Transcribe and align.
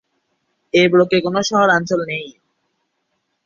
এই 0.73 0.87
ব্লকে 0.87 1.17
কোনো 1.21 1.39
শহরাঞ্চল 1.49 1.99
নেই। 2.07 2.25